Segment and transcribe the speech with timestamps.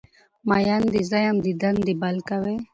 [0.49, 2.55] مین دی زه یم دیدن دی بل کوی